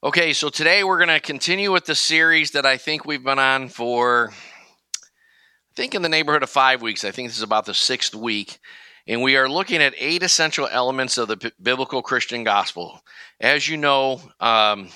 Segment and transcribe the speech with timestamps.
[0.00, 3.40] Okay, so today we're going to continue with the series that I think we've been
[3.40, 7.02] on for, I think, in the neighborhood of five weeks.
[7.02, 8.60] I think this is about the sixth week.
[9.08, 13.02] And we are looking at eight essential elements of the biblical Christian gospel.
[13.40, 14.90] As you know, um,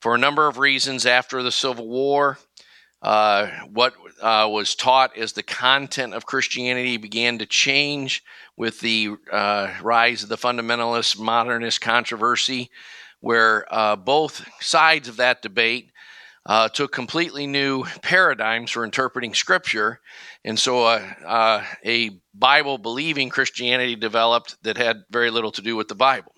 [0.00, 2.36] for a number of reasons after the Civil War,
[3.02, 8.24] uh, what uh, was taught as the content of Christianity began to change
[8.56, 12.72] with the uh, rise of the fundamentalist modernist controversy
[13.20, 15.92] where uh, both sides of that debate
[16.46, 20.00] uh, took completely new paradigms for interpreting Scripture.
[20.44, 25.76] And so uh, uh a Bible believing Christianity developed that had very little to do
[25.76, 26.32] with the Bible.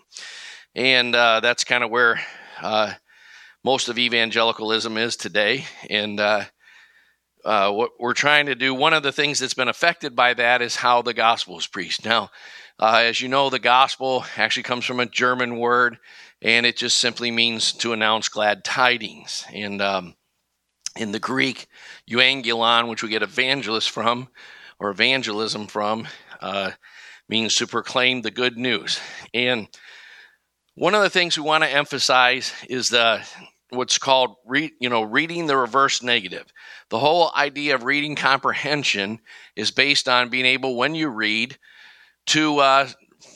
[0.75, 2.21] And uh, that's kind of where
[2.61, 2.95] uh,
[3.63, 5.67] most of evangelicalism is today.
[5.89, 6.19] And
[7.45, 10.77] what we're trying to do, one of the things that's been affected by that is
[10.77, 12.05] how the gospel is preached.
[12.05, 12.31] Now,
[12.81, 15.99] as you know, the gospel actually comes from a German word
[16.43, 19.45] and it just simply means to announce glad tidings.
[19.53, 20.17] And um,
[20.97, 21.69] in the Greek,
[22.11, 24.29] euangelion, which we get evangelist from,
[24.81, 26.09] or evangelism from,
[26.41, 26.73] uh,
[27.29, 29.01] means to proclaim the good news.
[29.33, 29.69] And
[30.75, 33.25] one of the things we want to emphasize is the
[33.71, 36.53] what's called re, you know reading the reverse negative.
[36.91, 39.21] The whole idea of reading comprehension
[39.55, 41.57] is based on being able, when you read,
[42.27, 42.89] to uh,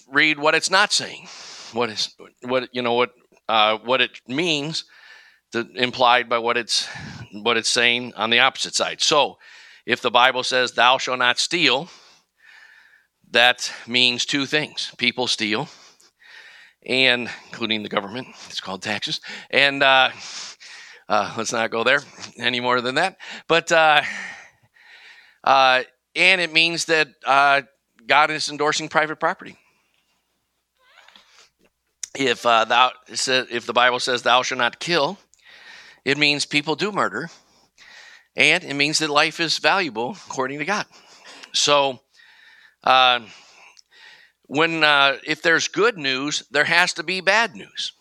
[0.08, 1.28] read what it's not saying
[1.76, 3.12] what is what you know what
[3.48, 4.84] uh, what it means,
[5.52, 6.88] the, implied by what it's
[7.32, 9.02] what it's saying on the opposite side.
[9.02, 9.38] So,
[9.84, 11.88] if the Bible says "Thou shalt not steal,"
[13.30, 15.68] that means two things: people steal,
[16.84, 18.28] and including the government.
[18.48, 20.10] It's called taxes, and uh,
[21.08, 22.00] uh, let's not go there
[22.38, 23.16] any more than that.
[23.48, 24.02] But uh,
[25.44, 25.82] uh,
[26.16, 27.62] and it means that uh,
[28.06, 29.56] God is endorsing private property
[32.18, 35.18] if uh, thou if the Bible says thou shalt not kill,
[36.04, 37.30] it means people do murder,
[38.34, 40.86] and it means that life is valuable according to God.
[41.52, 42.00] So,
[42.84, 43.20] uh,
[44.44, 47.92] when uh, if there's good news, there has to be bad news.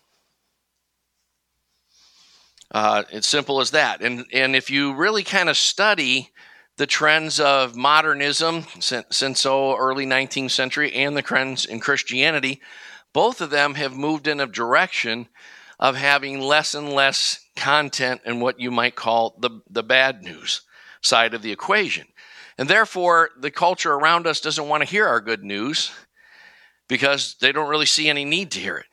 [2.72, 4.02] Uh, it's simple as that.
[4.02, 6.32] And and if you really kind of study
[6.78, 12.62] the trends of modernism since, since so early 19th century and the trends in Christianity,
[13.16, 15.30] both of them have moved in a direction
[15.80, 20.64] of having less and less content in what you might call the, the bad news
[21.00, 22.06] side of the equation.
[22.58, 25.94] And therefore, the culture around us doesn't want to hear our good news
[26.90, 28.88] because they don't really see any need to hear it.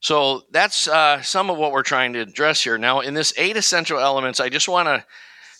[0.00, 2.76] So that's uh, some of what we're trying to address here.
[2.76, 5.06] Now, in this eight essential elements, I just want to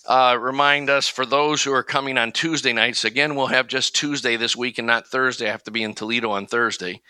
[0.06, 3.05] uh, remind us for those who are coming on Tuesday nights.
[3.05, 5.49] Again, we'll have just Tuesday this week and not Thursday.
[5.49, 7.03] I have to be in Toledo on Thursday.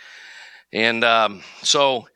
[0.72, 2.08] And um, so,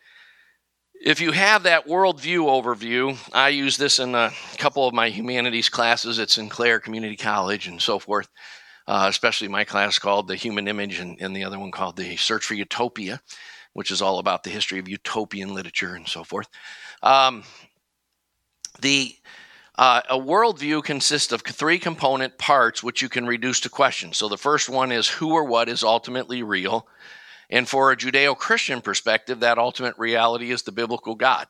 [1.02, 5.68] if you have that worldview overview, I use this in a couple of my humanities
[5.68, 8.28] classes at Sinclair Community College and so forth,
[8.86, 12.16] uh, especially my class called The Human Image and, and the other one called The
[12.16, 13.22] Search for Utopia,
[13.72, 16.48] which is all about the history of utopian literature and so forth.
[17.02, 17.44] Um,
[18.80, 19.14] the
[19.80, 24.18] uh, a worldview consists of three component parts which you can reduce to questions.
[24.18, 26.86] So the first one is who or what is ultimately real.
[27.48, 31.46] And for a Judeo Christian perspective, that ultimate reality is the biblical God.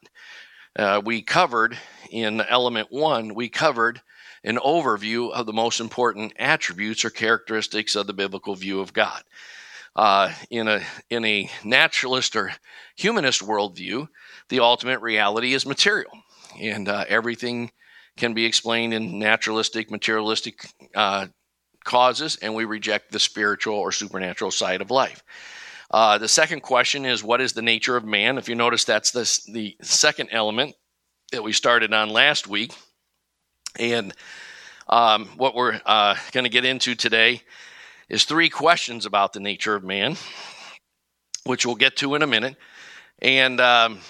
[0.79, 1.77] Uh, we covered
[2.09, 4.01] in element one, we covered
[4.45, 9.25] an overview of the most important attributes or characteristics of the biblical view of God.
[9.97, 10.81] Uh, in a
[11.11, 12.53] in a naturalist or
[12.95, 14.07] humanist worldview,
[14.51, 16.13] the ultimate reality is material,
[16.61, 17.73] and uh, everything
[18.21, 21.27] can be explained in naturalistic, materialistic uh,
[21.85, 25.25] causes, and we reject the spiritual or supernatural side of life.
[25.91, 28.39] Uh, the second question is what is the nature of man?
[28.39, 30.77] If you notice, that's the, the second element
[31.33, 32.73] that we started on last week.
[33.79, 34.15] And
[34.89, 37.43] um, what we're uh, going to get into today
[38.09, 40.17] is three questions about the nature of man,
[41.45, 42.57] which we'll get to in a minute.
[43.21, 44.01] And um,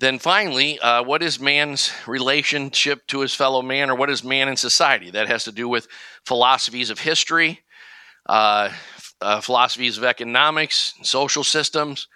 [0.00, 4.48] then finally, uh, what is man's relationship to his fellow man, or what is man
[4.48, 5.10] in society?
[5.10, 5.88] That has to do with
[6.24, 7.60] philosophies of history,
[8.26, 8.70] uh,
[9.20, 12.08] uh, philosophies of economics, social systems,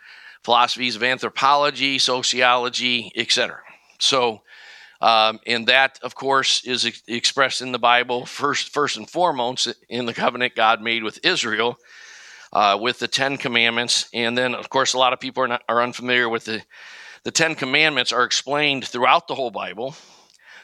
[0.43, 3.61] philosophies of anthropology, sociology, etc.
[3.99, 4.41] So,
[5.03, 9.69] um, and that, of course, is ex- expressed in the Bible first, first and foremost
[9.91, 11.77] in the covenant God made with Israel,
[12.55, 15.63] uh, with the Ten Commandments, and then, of course, a lot of people are, not,
[15.69, 16.63] are unfamiliar with the
[17.25, 19.97] the Ten Commandments are explained throughout the whole Bible.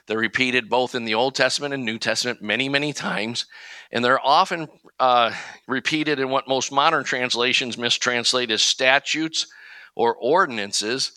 [0.07, 3.47] They're repeated both in the Old Testament and New Testament many, many times.
[3.93, 4.69] And they're often
[4.99, 5.33] uh,
[5.67, 9.47] repeated in what most modern translations mistranslate as statutes
[9.95, 11.13] or ordinances,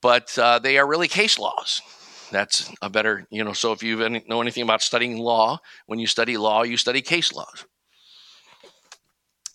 [0.00, 1.80] but uh, they are really case laws.
[2.30, 3.52] That's a better, you know.
[3.52, 3.96] So if you
[4.28, 7.64] know anything about studying law, when you study law, you study case laws.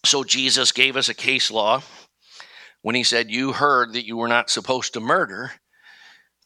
[0.06, 1.81] So Jesus gave us a case law
[2.84, 5.54] when he said, You heard that you were not supposed to murder.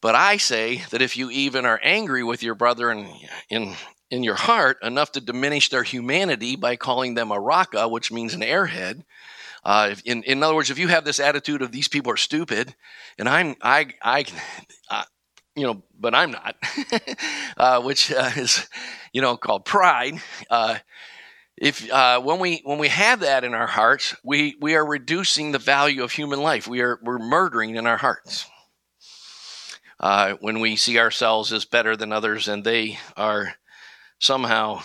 [0.02, 3.12] But I say that if you even are angry with your brother in,
[3.50, 3.76] in,
[4.12, 8.36] in your heart enough to diminish their humanity by calling them a raca, which means
[8.36, 9.04] an airhead,
[9.64, 12.74] uh, in, in other words, if you have this attitude of these people are stupid,
[13.18, 14.26] and I'm I I,
[14.90, 15.04] uh,
[15.56, 16.56] you know, but I'm not,
[17.58, 18.66] uh, which uh, is
[19.12, 20.22] you know called pride.
[20.50, 20.78] Uh,
[21.58, 25.52] if uh, when we when we have that in our hearts, we we are reducing
[25.52, 26.68] the value of human life.
[26.68, 28.48] We are we're murdering in our hearts.
[30.00, 33.56] Uh, when we see ourselves as better than others and they are
[34.20, 34.80] somehow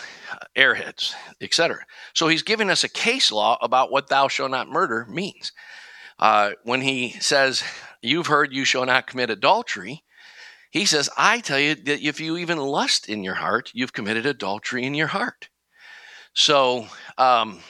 [0.57, 1.85] airheads, etc.
[2.15, 5.53] So he's giving us a case law about what "thou shalt not murder" means.
[6.19, 7.63] Uh, when he says,
[8.01, 10.05] "You've heard you shall not commit adultery,"
[10.71, 14.25] he says, "I tell you that if you even lust in your heart, you've committed
[14.25, 15.51] adultery in your heart."
[16.35, 16.87] So,
[17.19, 17.61] um,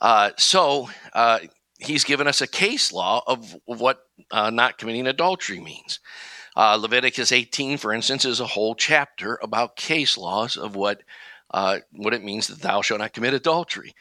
[0.00, 1.40] uh, so uh,
[1.78, 4.00] he's given us a case law of what
[4.30, 6.00] uh, not committing adultery means.
[6.56, 11.02] Uh, Leviticus 18, for instance, is a whole chapter about case laws of what
[11.52, 13.94] uh, what it means that thou shalt not commit adultery.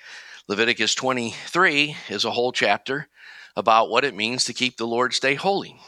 [0.49, 3.07] Leviticus 23 is a whole chapter
[3.55, 5.79] about what it means to keep the Lord's day holy,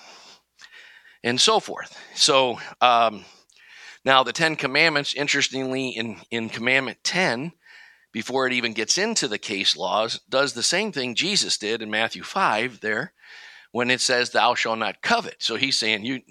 [1.24, 1.98] and so forth.
[2.14, 2.60] So.
[2.80, 3.26] Um,
[4.06, 7.52] now, the Ten Commandments, interestingly, in, in Commandment 10,
[8.12, 11.92] before it even gets into the case laws, does the same thing Jesus did in
[11.92, 13.14] Matthew 5 there
[13.72, 15.36] when it says, Thou shalt not covet.
[15.40, 16.22] So he's saying, you,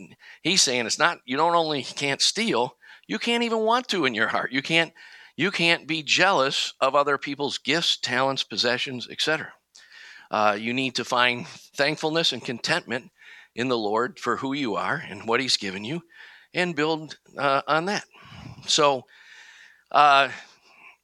[0.42, 2.76] he's saying it's not, you don't only can't steal,
[3.06, 4.50] you can't even want to in your heart.
[4.50, 4.92] You can't,
[5.36, 9.52] you can't be jealous of other people's gifts, talents, possessions, etc.
[10.30, 13.10] Uh, you need to find thankfulness and contentment
[13.54, 16.02] in the Lord for who you are and what He's given you,
[16.58, 18.04] and build uh, on that.
[18.66, 19.04] So
[19.92, 20.28] uh,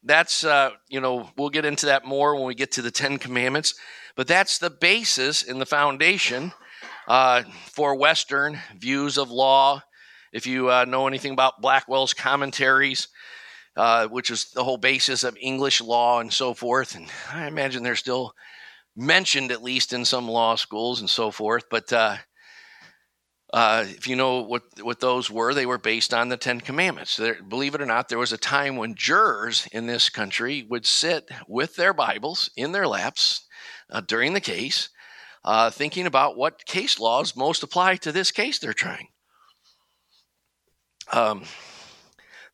[0.02, 3.18] that's, uh, you know, we'll get into that more when we get to the Ten
[3.18, 3.74] Commandments,
[4.16, 6.52] but that's the basis and the foundation
[7.06, 9.80] uh, for Western views of law.
[10.32, 13.06] If you uh, know anything about Blackwell's commentaries,
[13.76, 17.84] uh, which is the whole basis of English law and so forth, and I imagine
[17.84, 18.34] they're still
[18.96, 21.92] mentioned at least in some law schools and so forth, but
[23.54, 27.16] uh, if you know what what those were, they were based on the Ten Commandments.
[27.16, 30.84] There, believe it or not, there was a time when jurors in this country would
[30.84, 33.46] sit with their Bibles in their laps
[33.90, 34.88] uh, during the case,
[35.44, 39.06] uh, thinking about what case laws most apply to this case they're trying.
[41.12, 41.44] Um,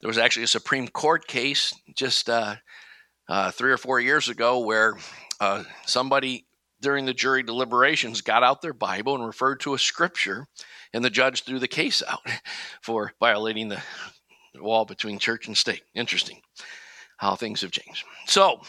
[0.03, 2.57] there was actually a Supreme Court case just uh,
[3.27, 4.99] uh, three or four years ago where
[5.41, 6.45] uh, somebody
[6.81, 10.47] during the jury deliberations got out their Bible and referred to a scripture
[10.93, 12.21] and the judge threw the case out
[12.83, 13.83] for violating the
[14.57, 15.83] wall between church and state.
[15.95, 16.41] Interesting
[17.19, 18.05] how things have changed.
[18.27, 18.63] So,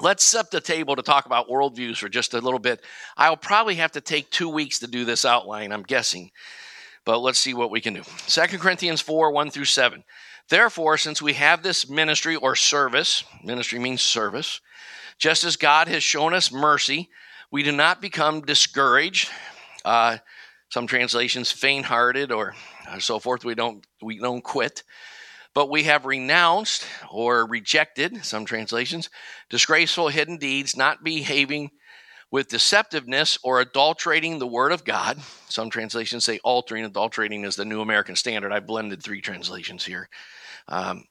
[0.00, 2.84] let's set the table to talk about worldviews for just a little bit.
[3.16, 6.30] I'll probably have to take two weeks to do this outline, I'm guessing,
[7.04, 8.02] but let's see what we can do.
[8.28, 10.04] 2 Corinthians 4 1 through 7.
[10.48, 14.60] Therefore, since we have this ministry or service, ministry means service,
[15.18, 17.08] just as God has shown us mercy,
[17.52, 19.30] we do not become discouraged.
[19.84, 20.16] Uh,
[20.70, 22.54] some translations faint-hearted or
[22.98, 23.44] so forth.
[23.44, 24.82] We don't we don't quit,
[25.54, 28.24] but we have renounced or rejected.
[28.24, 29.10] Some translations
[29.50, 31.70] disgraceful hidden deeds, not behaving
[32.30, 35.18] with deceptiveness or adulterating the word of God.
[35.50, 36.86] Some translations say altering.
[36.86, 38.50] Adulterating is the New American Standard.
[38.50, 40.08] I blended three translations here.
[40.68, 41.04] Um,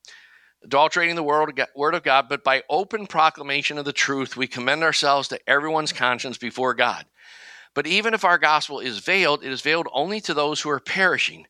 [0.63, 5.27] adulterating the word of God, but by open proclamation of the truth, we commend ourselves
[5.29, 7.05] to everyone's conscience before God.
[7.73, 10.79] But even if our gospel is veiled, it is veiled only to those who are
[10.79, 11.47] perishing,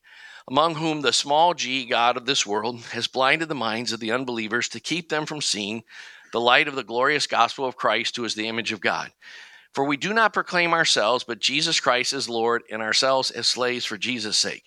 [0.48, 4.12] among whom the small g God of this world has blinded the minds of the
[4.12, 5.82] unbelievers to keep them from seeing
[6.32, 9.10] the light of the glorious gospel of Christ, who is the image of God.
[9.74, 13.84] For we do not proclaim ourselves, but Jesus Christ as Lord, and ourselves as slaves
[13.84, 14.64] for Jesus' sake.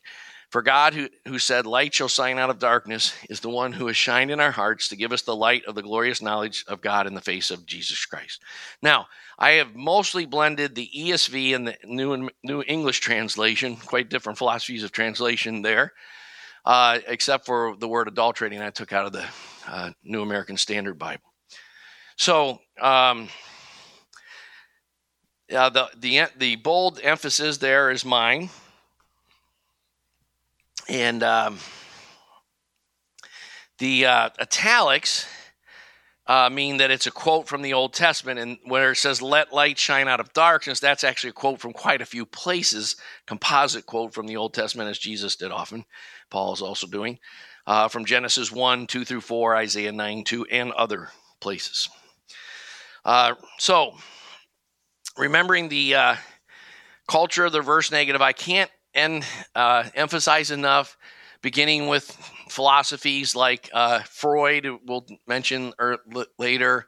[0.56, 3.88] For God, who, who said, Light shall shine out of darkness, is the one who
[3.88, 6.80] has shined in our hearts to give us the light of the glorious knowledge of
[6.80, 8.42] God in the face of Jesus Christ.
[8.82, 9.08] Now,
[9.38, 14.86] I have mostly blended the ESV and the New, New English translation, quite different philosophies
[14.86, 15.92] of translation there,
[16.64, 19.26] uh, except for the word adulterating I took out of the
[19.68, 21.34] uh, New American Standard Bible.
[22.16, 23.28] So, um,
[25.54, 28.50] uh, the, the, the bold emphasis there is mine.
[30.88, 31.60] And um,
[33.80, 35.28] the uh, italics
[36.28, 39.54] uh, mean that it's a quote from the Old Testament, and where it says "Let
[39.54, 42.96] light shine out of darkness," that's actually a quote from quite a few places.
[43.28, 45.86] Composite quote from the Old Testament, as Jesus did often.
[46.30, 47.20] Paul is also doing
[47.68, 51.90] uh, from Genesis one, two through four, Isaiah nine, two, and other places.
[53.04, 53.96] Uh, so,
[55.18, 56.16] remembering the uh,
[57.08, 59.24] culture of the verse negative, I can't en-
[59.54, 60.98] uh, emphasize enough
[61.42, 62.06] beginning with
[62.50, 66.00] philosophies like uh, Freud, we'll mention er,
[66.40, 66.88] later,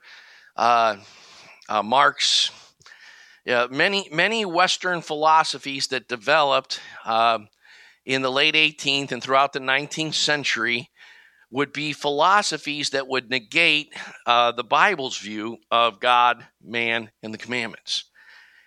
[0.56, 0.96] uh,
[1.68, 2.50] uh, Marx,
[3.44, 7.38] yeah, many many Western philosophies that developed uh,
[8.04, 10.90] in the late 18th and throughout the 19th century
[11.50, 13.94] would be philosophies that would negate
[14.26, 18.04] uh, the Bible's view of God, man, and the commandments.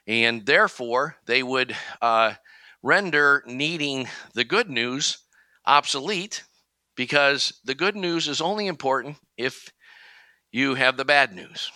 [0.08, 2.34] And therefore, they would uh,
[2.84, 5.20] render needing the good news
[5.66, 6.44] obsolete
[6.96, 9.72] because the good news is only important if
[10.52, 11.72] you have the bad news.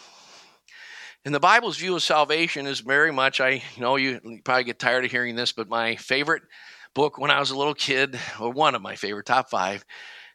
[1.23, 5.05] And the Bible's view of salvation is very much, I know you probably get tired
[5.05, 6.43] of hearing this, but my favorite
[6.93, 9.83] book when I was a little kid, or one of my favorite top five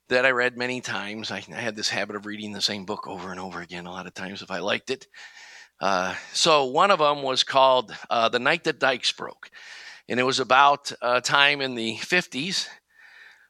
[0.09, 1.31] that I read many times.
[1.31, 3.93] I, I had this habit of reading the same book over and over again a
[3.93, 5.07] lot of times if I liked it.
[5.81, 9.51] Uh, so one of them was called uh, The Night That Dikes Broke.
[10.11, 12.67] And it was about a time in the 50s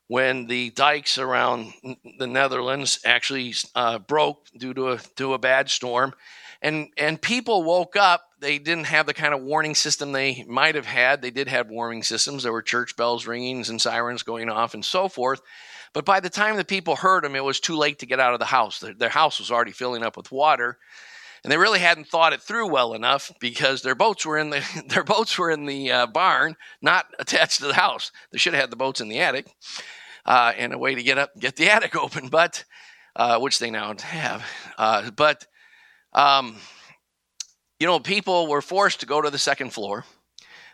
[0.08, 1.72] when the dikes around
[2.18, 6.12] the Netherlands actually uh, broke due to a, to a bad storm.
[6.60, 8.26] And, and people woke up.
[8.40, 11.22] They didn't have the kind of warning system they might have had.
[11.22, 12.42] They did have warning systems.
[12.42, 15.40] There were church bells ringing and sirens going off and so forth.
[15.94, 18.34] But by the time the people heard them, it was too late to get out
[18.34, 18.80] of the house.
[18.80, 20.76] Their, their house was already filling up with water
[21.42, 24.84] and they really hadn't thought it through well enough because their boats were in the
[24.88, 28.12] their boats were in the uh, barn, not attached to the house.
[28.32, 29.46] They should have had the boats in the attic
[30.26, 32.64] uh, and a way to get up, get the attic open, but
[33.16, 34.44] uh, which they now have.
[34.78, 35.46] Uh, but
[36.12, 36.56] um,
[37.78, 40.04] you know, people were forced to go to the second floor.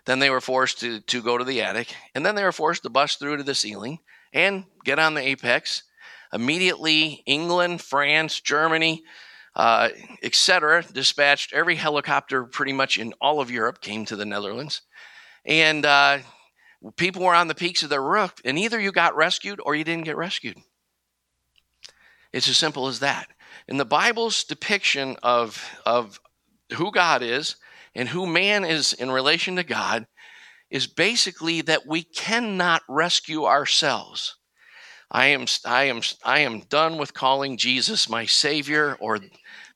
[0.07, 2.83] Then they were forced to to go to the attic, and then they were forced
[2.85, 3.99] to bust through to the ceiling
[4.33, 5.83] and get on the apex.
[6.33, 9.05] Immediately, England, France, Germany,
[9.57, 9.89] uh,
[10.23, 14.83] etc., dispatched every helicopter pretty much in all of Europe came to the Netherlands,
[15.47, 16.19] and uh,
[16.97, 19.83] people were on the peaks of their roof, and either you got rescued or you
[19.83, 20.59] didn't get rescued.
[22.35, 23.29] It's as simple as that.
[23.67, 26.21] In the Bible's depiction of, of
[26.75, 27.57] who God is
[27.95, 30.07] and who man is in relation to God
[30.71, 34.37] is basically that we cannot rescue ourselves.
[35.11, 39.21] I am, I am, I am done with calling Jesus my Savior or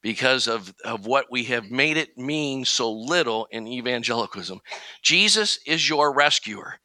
[0.02, 4.61] because of, of what we have made it mean so little in evangelicalism.
[5.02, 6.80] Jesus is your rescuer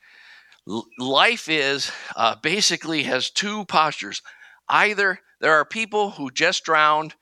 [0.98, 4.22] life is uh, basically has two postures.
[4.68, 7.14] Either there are people who just drowned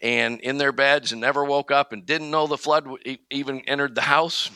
[0.00, 2.86] and in their beds and never woke up and didn't know the flood
[3.30, 4.50] even entered the house.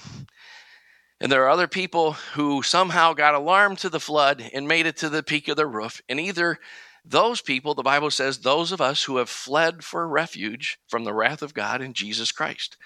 [1.21, 4.99] And there are other people who somehow got alarmed to the flood and made it
[4.99, 6.01] to the peak of the roof.
[6.09, 6.59] And either
[7.05, 11.15] those people, the Bible says, those of us who have fled for refuge from the
[11.15, 12.77] wrath of God in Jesus Christ.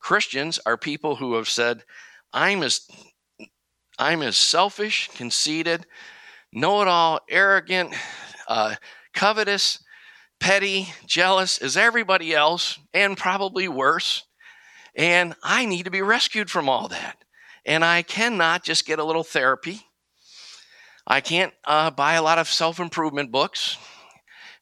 [0.00, 1.82] Christians are people who have said,
[2.32, 2.88] I'm as
[3.98, 5.86] I'm as selfish, conceited,
[6.52, 7.94] know it all, arrogant,
[8.46, 8.74] uh,
[9.14, 9.82] covetous,
[10.38, 14.24] petty, jealous as everybody else, and probably worse.
[14.94, 17.24] And I need to be rescued from all that.
[17.64, 19.86] And I cannot just get a little therapy.
[21.06, 23.78] I can't uh, buy a lot of self improvement books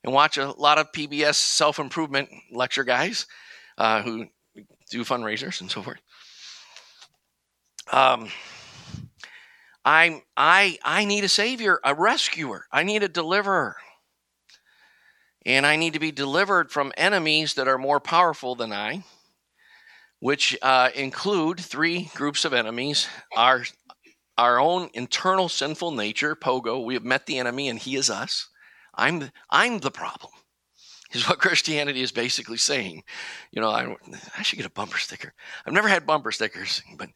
[0.02, 3.26] and watch a lot of PBS self improvement lecture guys
[3.78, 4.26] uh, who
[4.90, 6.00] do fundraisers and so forth.
[7.92, 8.28] Um,
[9.84, 12.66] I'm I I need a savior, a rescuer.
[12.70, 13.76] I need a deliverer.
[15.46, 19.04] And I need to be delivered from enemies that are more powerful than I,
[20.18, 23.64] which uh, include three groups of enemies: our
[24.36, 26.84] our own internal sinful nature, pogo.
[26.84, 28.48] We have met the enemy, and he is us.
[28.94, 30.32] I'm I'm the problem
[31.14, 33.04] is what Christianity is basically saying.
[33.52, 33.96] You know, I,
[34.36, 35.32] I should get a bumper sticker.
[35.66, 37.08] I've never had bumper stickers, but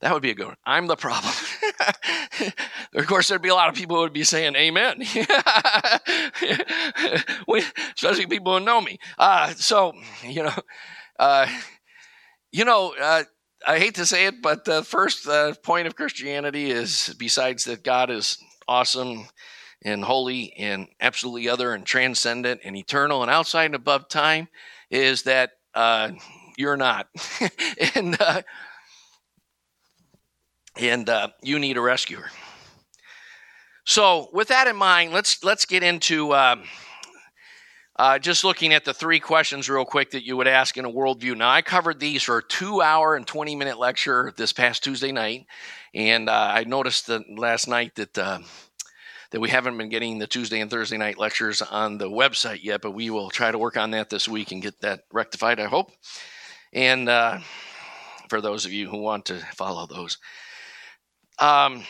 [0.00, 0.56] that would be a good one.
[0.64, 1.32] I'm the problem.
[2.94, 5.02] of course, there'd be a lot of people who would be saying amen,
[7.94, 8.98] especially people who know me.
[9.18, 10.54] Uh, so, you know,
[11.18, 11.46] uh,
[12.50, 13.24] you know, uh,
[13.66, 17.84] I hate to say it, but the first uh, point of Christianity is besides that
[17.84, 18.38] God is
[18.68, 19.26] awesome
[19.82, 24.48] and holy and absolutely other and transcendent and eternal and outside and above time
[24.90, 26.12] is that uh,
[26.56, 27.08] you're not.
[27.94, 28.42] and uh,
[30.76, 32.30] and uh, you need a rescuer.
[33.84, 36.64] So, with that in mind, let's let's get into um,
[37.96, 40.90] Uh, just looking at the three questions real quick that you would ask in a
[40.90, 41.36] worldview.
[41.36, 45.12] Now, I covered these for a two hour and 20 minute lecture this past Tuesday
[45.12, 45.46] night.
[45.94, 48.16] And uh, I noticed that last night that.
[48.16, 48.40] Uh,
[49.30, 52.82] that we haven't been getting the Tuesday and Thursday night lectures on the website yet,
[52.82, 55.68] but we will try to work on that this week and get that rectified, I
[55.68, 55.90] hope.
[56.74, 57.38] And uh,
[58.28, 60.18] for those of you who want to follow those.
[61.38, 61.84] Um,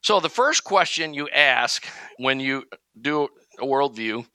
[0.00, 2.64] so, the first question you ask when you
[3.00, 3.28] do
[3.60, 4.26] a worldview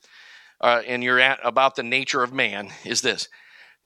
[0.62, 3.27] uh, and you're at about the nature of man is this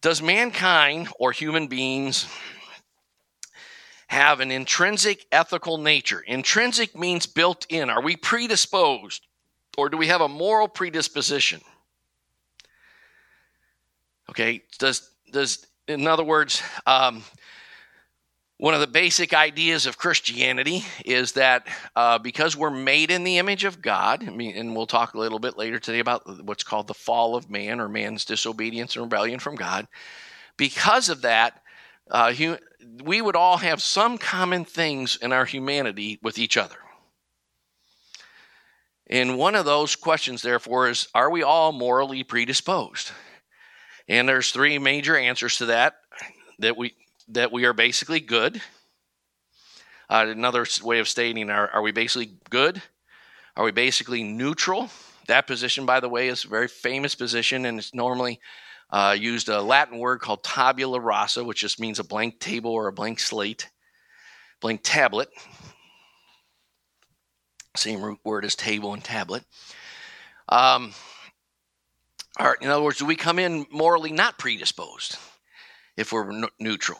[0.01, 2.27] Does mankind or human beings
[4.07, 6.21] have an intrinsic ethical nature?
[6.21, 7.89] Intrinsic means built in.
[7.89, 9.25] Are we predisposed
[9.77, 11.61] or do we have a moral predisposition?
[14.29, 17.23] Okay, does, does in other words, um,
[18.57, 23.37] one of the basic ideas of Christianity is that uh, because we're made in the
[23.37, 26.63] image of God, I mean, and we'll talk a little bit later today about what's
[26.63, 29.87] called the fall of man or man's disobedience and rebellion from God.
[30.55, 31.61] Because of that,
[32.09, 32.33] uh,
[33.03, 36.77] we would all have some common things in our humanity with each other.
[39.07, 43.11] And one of those questions, therefore, is are we all morally predisposed?
[44.07, 45.95] And there's three major answers to that
[46.59, 46.93] that we
[47.29, 48.61] that we are basically good.
[50.09, 52.81] Uh, another way of stating are, are we basically good?
[53.55, 54.89] Are we basically neutral?
[55.27, 58.39] That position, by the way, is a very famous position, and it's normally
[58.91, 62.87] uh, used a Latin word called tabula rasa, which just means a blank table or
[62.87, 63.69] a blank slate,
[64.61, 65.29] blank tablet.
[67.75, 69.43] Same root word as table and tablet.
[70.47, 70.93] Um,
[72.61, 75.17] in other words, do we come in morally not predisposed?
[75.97, 76.99] If we're n- neutral.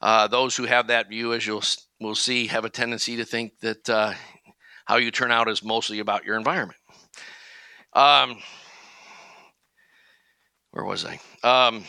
[0.00, 1.62] Uh, those who have that view, as you'll
[2.00, 4.12] will see, have a tendency to think that uh,
[4.84, 6.78] how you turn out is mostly about your environment.
[7.92, 8.36] Um,
[10.72, 11.18] where was I?
[11.42, 11.84] Um,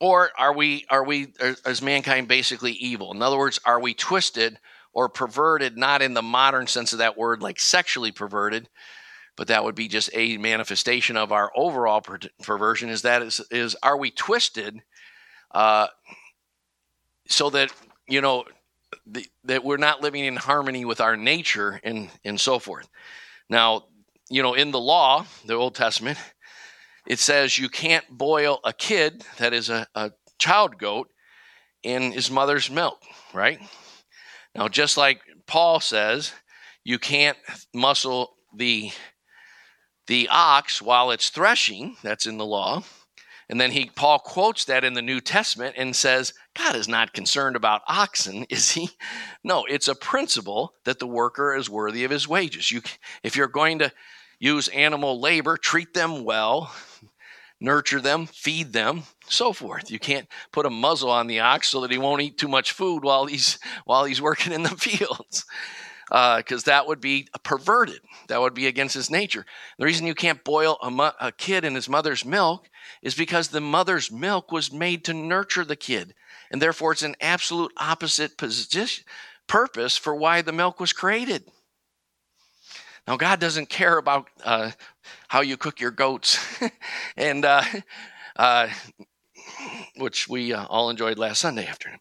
[0.00, 1.32] or are we are we
[1.64, 3.12] is mankind basically evil?
[3.12, 4.58] In other words, are we twisted
[4.92, 5.78] or perverted?
[5.78, 8.68] Not in the modern sense of that word, like sexually perverted,
[9.36, 13.40] but that would be just a manifestation of our overall per- perversion is that is,
[13.50, 14.82] is are we twisted
[15.52, 15.88] uh,
[17.28, 17.72] so that
[18.08, 18.44] you know
[19.06, 22.88] the, that we're not living in harmony with our nature and and so forth.
[23.48, 23.86] Now
[24.30, 26.18] you know in the law the old testament
[27.06, 31.10] it says you can't boil a kid that is a, a child goat
[31.82, 33.60] in his mother's milk right?
[34.54, 36.32] Now just like paul says
[36.84, 37.36] you can't
[37.74, 38.90] muscle the
[40.06, 42.82] the ox while it's threshing, that's in the law.
[43.48, 47.12] And then he Paul quotes that in the New Testament and says, God is not
[47.12, 48.90] concerned about oxen, is he?
[49.42, 52.70] No, it's a principle that the worker is worthy of his wages.
[52.70, 52.82] You
[53.22, 53.92] if you're going to
[54.38, 56.74] use animal labor, treat them well,
[57.60, 59.90] nurture them, feed them, so forth.
[59.90, 62.72] You can't put a muzzle on the ox so that he won't eat too much
[62.72, 65.44] food while he's while he's working in the fields
[66.08, 68.00] because uh, that would be perverted.
[68.28, 69.46] That would be against his nature.
[69.78, 72.68] The reason you can't boil a, mo- a kid in his mother's milk
[73.02, 76.14] is because the mother's milk was made to nurture the kid.
[76.50, 79.04] And therefore, it's an absolute opposite position,
[79.46, 81.44] purpose for why the milk was created.
[83.06, 84.70] Now, God doesn't care about uh,
[85.28, 86.38] how you cook your goats,
[87.16, 87.62] and uh,
[88.36, 88.68] uh,
[89.96, 91.98] which we uh, all enjoyed last Sunday afternoon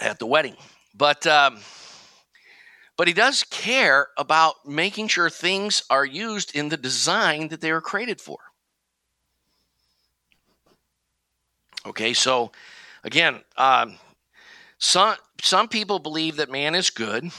[0.00, 0.56] at the wedding.
[0.96, 1.58] But um,
[2.96, 7.72] but he does care about making sure things are used in the design that they
[7.72, 8.38] were created for.
[11.84, 12.50] Okay, so
[13.04, 13.98] again, um,
[14.78, 17.30] some some people believe that man is good.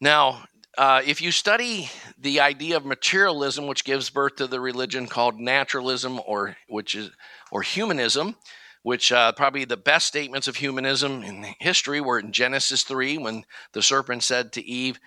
[0.00, 0.44] Now,
[0.78, 5.40] uh, if you study the idea of materialism, which gives birth to the religion called
[5.40, 7.10] naturalism, or which is
[7.50, 8.36] or humanism,
[8.82, 13.44] which uh, probably the best statements of humanism in history were in Genesis 3 when
[13.72, 14.98] the serpent said to Eve,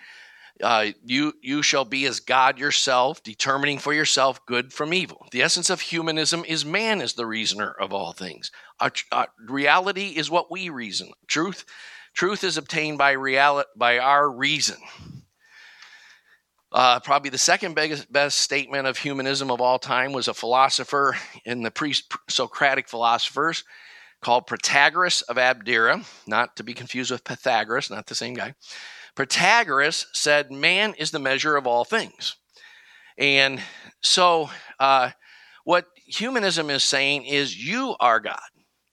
[0.63, 5.27] uh, you, you shall be as God yourself, determining for yourself good from evil.
[5.31, 8.51] The essence of humanism is man is the reasoner of all things.
[8.79, 11.11] Our, our reality is what we reason.
[11.27, 11.65] Truth,
[12.13, 14.77] truth is obtained by reality, by our reason.
[16.75, 21.15] Uh, probably the second biggest, best statement of humanism of all time was a philosopher
[21.45, 21.95] in the pre
[22.27, 23.63] Socratic philosophers
[24.21, 28.55] called Protagoras of Abdera, not to be confused with Pythagoras, not the same guy.
[29.15, 32.35] Protagoras said, Man is the measure of all things.
[33.17, 33.61] And
[34.01, 35.11] so, uh,
[35.63, 38.49] what humanism is saying is, You are God.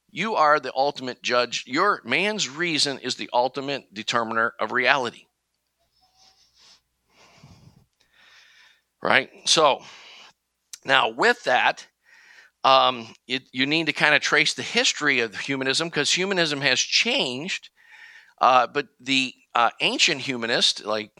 [0.09, 1.65] You are the ultimate judge.
[1.67, 5.27] Your man's reason is the ultimate determiner of reality.
[9.03, 9.31] Right?
[9.47, 9.83] So,
[10.85, 11.87] now with that,
[12.65, 16.81] um, it, you need to kind of trace the history of humanism because humanism has
[16.81, 17.71] changed.
[18.41, 21.11] Uh, but the uh, ancient humanist, like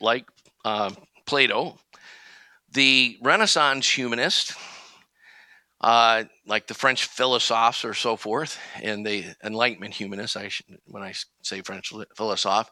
[0.00, 0.26] like
[0.64, 0.90] uh,
[1.26, 1.78] Plato,
[2.72, 4.54] the Renaissance humanist,
[5.80, 11.02] uh, like the French philosophes or so forth, and the Enlightenment humanists, I should, when
[11.02, 12.70] I say French philosophe,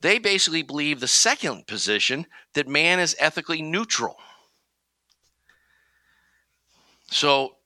[0.00, 4.16] they basically believe the second position that man is ethically neutral.
[7.10, 7.56] So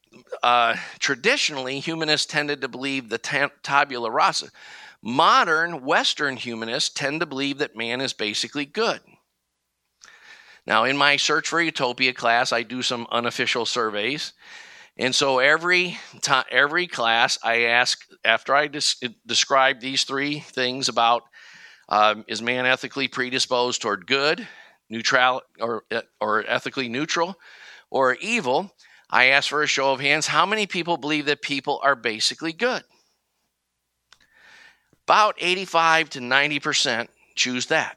[0.43, 3.19] uh, traditionally, humanists tended to believe the
[3.63, 4.49] tabula rasa.
[5.03, 9.01] Modern Western humanists tend to believe that man is basically good.
[10.67, 14.35] Now, in my Search for Utopia class, I do some unofficial surveys.
[14.99, 20.89] And so every time, every class, I ask after I des- describe these three things
[20.89, 21.23] about
[21.91, 24.47] um, is man ethically predisposed toward good,
[24.89, 25.85] neutral, or
[26.21, 27.37] or ethically neutral,
[27.91, 28.73] or evil?
[29.11, 30.29] I ask for a show of hands.
[30.29, 32.85] How many people believe that people are basically good?
[35.07, 37.97] About 85 to 90 percent choose that.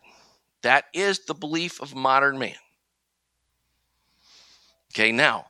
[0.64, 2.56] That is the belief of modern man.
[4.94, 5.48] Okay, now,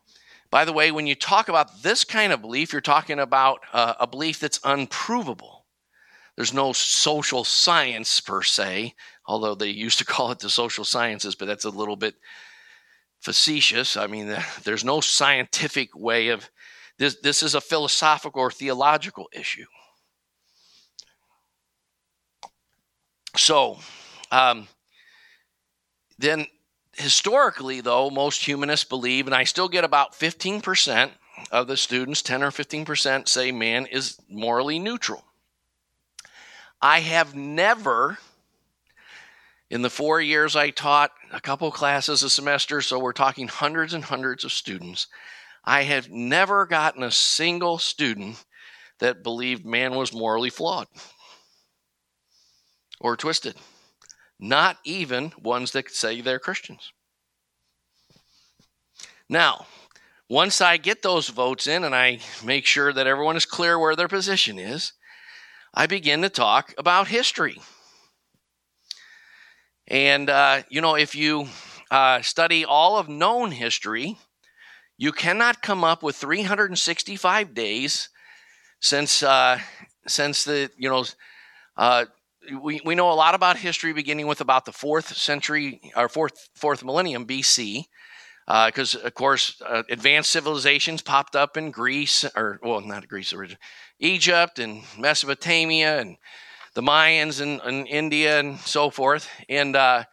[0.49, 3.93] by the way, when you talk about this kind of belief, you're talking about uh,
[3.99, 5.52] a belief that's unprovable.
[6.35, 11.35] There's no social science per se, although they used to call it the social sciences,
[11.35, 12.15] but that's a little bit
[13.19, 13.95] facetious.
[13.97, 16.49] I mean, there's no scientific way of
[16.97, 17.17] this.
[17.21, 19.65] This is a philosophical or theological issue.
[23.35, 23.79] So,
[24.31, 24.67] um,
[26.19, 26.45] then
[26.95, 31.11] historically, though, most humanists believe, and I still get about 15%
[31.51, 35.25] of the students, 10 or 15%, say man is morally neutral.
[36.83, 38.17] I have never,
[39.69, 43.93] in the four years I taught a couple classes a semester, so we're talking hundreds
[43.93, 45.07] and hundreds of students,
[45.63, 48.43] I have never gotten a single student
[48.99, 50.87] that believed man was morally flawed
[52.99, 53.55] or twisted
[54.37, 56.91] not even ones that say they're Christians.
[59.29, 59.67] Now,
[60.27, 63.95] once I get those votes in and I make sure that everyone is clear where
[63.95, 64.91] their position is,
[65.73, 67.59] I begin to talk about history.
[69.87, 71.47] And, uh, you know, if you
[71.89, 74.17] uh, study all of known history,
[74.97, 78.09] you cannot come up with 365 days
[78.79, 79.59] since uh,
[80.07, 81.05] since the you know
[81.77, 82.05] uh,
[82.61, 86.49] we, we know a lot about history beginning with about the fourth century or fourth
[86.55, 87.85] fourth millennium BC,
[88.45, 93.33] because uh, of course uh, advanced civilizations popped up in Greece or well not Greece
[93.33, 93.59] originally,
[94.03, 96.17] Egypt and Mesopotamia and
[96.73, 100.03] the Mayans and, and India and so forth, and uh,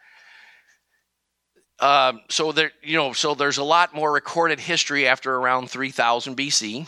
[1.79, 6.37] uh, so there you know so there's a lot more recorded history after around 3000
[6.37, 6.87] BC,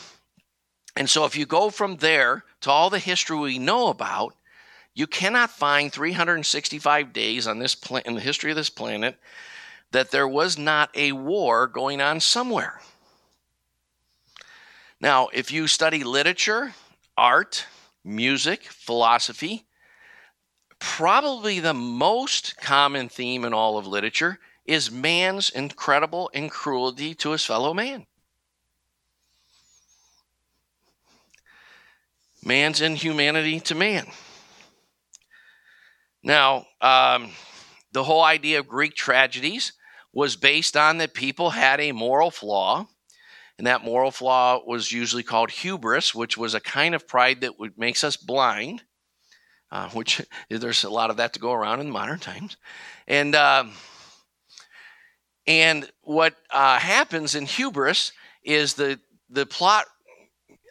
[0.96, 4.36] and so if you go from there to all the history we know about
[4.96, 9.18] you cannot find 365 days on this pla- in the history of this planet
[9.92, 12.80] that there was not a war going on somewhere.
[15.00, 16.74] Now, if you study literature,
[17.18, 17.66] art,
[18.04, 19.66] music, philosophy,
[20.80, 27.46] probably the most common theme in all of literature is man's incredible cruelty to his
[27.46, 28.06] fellow man.
[32.44, 34.06] Man's inhumanity to man.
[36.22, 37.32] Now, um,
[37.92, 39.74] the whole idea of Greek tragedies
[40.14, 42.88] was based on that people had a moral flaw,
[43.58, 47.54] and that moral flaw was usually called hubris, which was a kind of pride that
[47.78, 48.84] makes us blind.
[49.72, 52.58] Uh, which there's a lot of that to go around in modern times,
[53.08, 53.72] and um,
[55.48, 58.12] and what uh, happens in hubris
[58.44, 59.86] is the the plot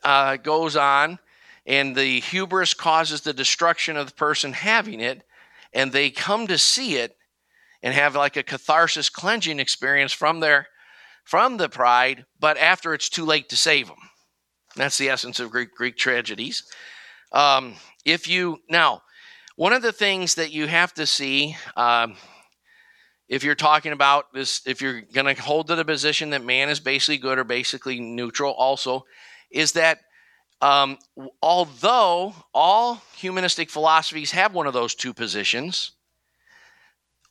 [0.05, 1.19] uh, goes on,
[1.67, 5.25] and the hubris causes the destruction of the person having it,
[5.73, 7.17] and they come to see it
[7.83, 10.69] and have like a catharsis cleansing experience from their
[11.25, 13.97] from the pride but after it's too late to save them
[14.77, 16.65] that's the essence of greek greek tragedies.
[17.33, 19.03] Um, if you now
[19.57, 22.17] one of the things that you have to see um,
[23.29, 26.69] if you're talking about this if you're going to hold to the position that man
[26.69, 29.05] is basically good or basically neutral also
[29.51, 30.01] is that
[30.63, 30.99] um,
[31.43, 35.91] although all humanistic philosophies have one of those two positions,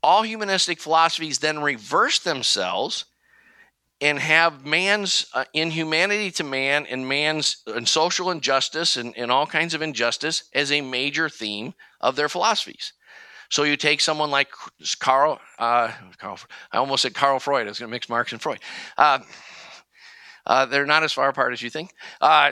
[0.03, 3.05] all humanistic philosophies then reverse themselves
[4.01, 9.45] and have man's uh, inhumanity to man and man's and social injustice and, and all
[9.45, 12.93] kinds of injustice as a major theme of their philosophies.
[13.49, 14.49] So you take someone like
[14.99, 16.39] Carl, uh, Carl
[16.71, 17.67] I almost said Carl Freud.
[17.67, 18.59] I was going to mix Marx and Freud.
[18.97, 19.19] Uh,
[20.45, 21.93] uh, they're not as far apart as you think.
[22.19, 22.51] Uh,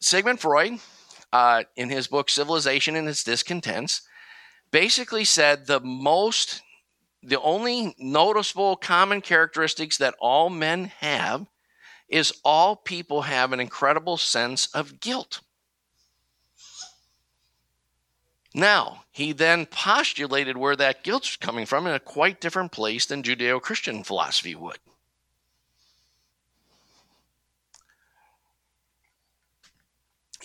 [0.00, 0.80] Sigmund Freud,
[1.32, 4.02] uh, in his book Civilization and Its Discontents,
[4.70, 6.62] basically said the most,
[7.22, 11.46] the only noticeable common characteristics that all men have
[12.08, 15.40] is all people have an incredible sense of guilt.
[18.52, 23.22] Now, he then postulated where that guilt's coming from in a quite different place than
[23.22, 24.78] Judeo Christian philosophy would.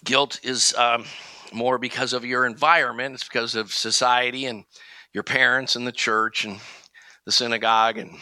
[0.03, 1.05] Guilt is um,
[1.51, 4.65] more because of your environment, it's because of society and
[5.15, 6.59] your parents and the church and
[7.23, 8.19] the synagogue and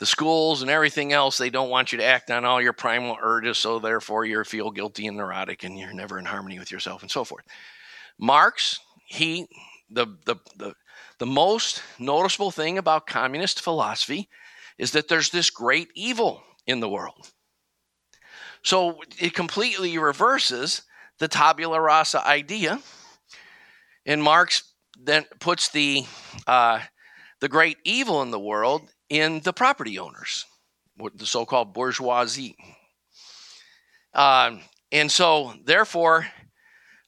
[0.00, 3.16] the schools and everything else, they don't want you to act on all your primal
[3.22, 7.02] urges, so therefore you feel guilty and neurotic and you're never in harmony with yourself
[7.02, 7.44] and so forth.
[8.18, 9.46] Marx, he
[9.88, 10.74] the the the,
[11.18, 14.28] the most noticeable thing about communist philosophy
[14.78, 17.30] is that there's this great evil in the world.
[18.62, 20.82] So it completely reverses
[21.20, 22.80] the tabula rasa idea,
[24.04, 24.69] and Marx
[25.02, 26.04] then puts the
[26.46, 26.80] uh,
[27.40, 30.44] the great evil in the world in the property owners,
[31.14, 32.56] the so called bourgeoisie.
[34.14, 34.60] Um,
[34.92, 36.26] and so, therefore,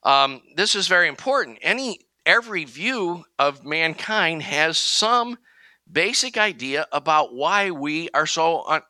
[0.02, 1.58] um, this is very important.
[1.62, 5.38] Any every view of mankind has some
[5.90, 8.82] basic idea about why we are so un,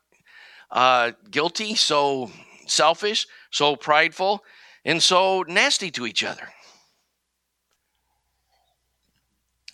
[0.71, 2.31] uh, guilty, so
[2.67, 4.43] selfish, so prideful,
[4.85, 6.47] and so nasty to each other.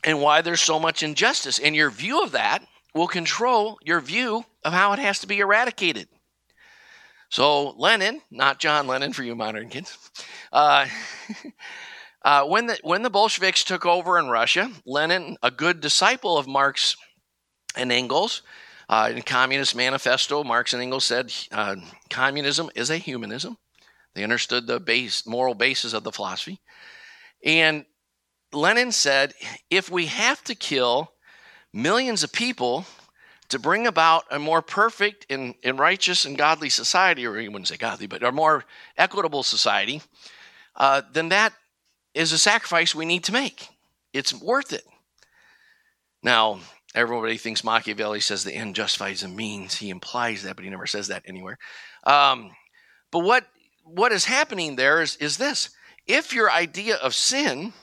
[0.04, 1.60] And why there's so much injustice.
[1.60, 5.40] And your view of that will control your view of how it has to be
[5.40, 6.08] eradicated.
[7.30, 9.96] So, Lenin, not John Lennon for you modern kids,
[10.52, 10.88] uh,
[12.24, 16.48] uh, when, the, when the Bolsheviks took over in Russia, Lenin, a good disciple of
[16.48, 16.96] Marx
[17.76, 18.42] and Engels,
[18.90, 21.76] uh, in Communist Manifesto, Marx and Engels said uh,
[22.10, 23.58] communism is a humanism.
[24.16, 26.60] They understood the base, moral basis of the philosophy.
[27.46, 27.86] And
[28.52, 29.34] Lenin said
[29.70, 31.12] if we have to kill
[31.74, 32.86] millions of people
[33.50, 37.68] to bring about a more perfect and, and righteous and godly society, or you wouldn't
[37.68, 38.64] say godly, but a more
[38.98, 40.02] equitable society,
[40.76, 41.54] uh, then that
[42.14, 43.70] is a sacrifice we need to make.
[44.14, 44.86] It's worth it.
[46.22, 46.60] Now,
[46.94, 49.76] everybody thinks Machiavelli says the end justifies the means.
[49.76, 51.58] He implies that, but he never says that anywhere.
[52.06, 52.52] Um,
[53.12, 53.46] but what
[53.84, 55.70] what is happening there is, is this:
[56.06, 57.74] if your idea of sin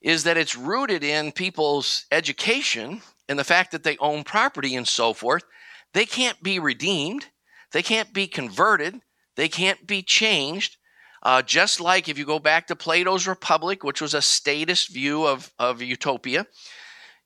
[0.00, 4.88] is that it's rooted in people's education and the fact that they own property and
[4.88, 5.44] so forth.
[5.92, 7.26] They can't be redeemed,
[7.72, 9.00] they can't be converted,
[9.36, 10.76] they can't be changed.
[11.22, 15.26] Uh, just like if you go back to Plato's Republic, which was a statist view
[15.26, 16.46] of, of utopia,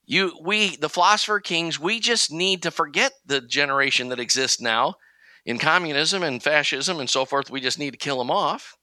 [0.05, 4.95] you we the philosopher kings we just need to forget the generation that exists now
[5.45, 7.49] in communism and fascism and so forth.
[7.49, 8.77] We just need to kill them off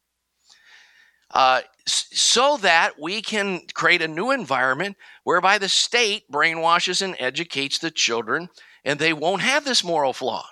[1.33, 7.79] uh, so that we can create a new environment whereby the state brainwashes and educates
[7.79, 8.49] the children
[8.85, 10.47] and they won't have this moral flaw.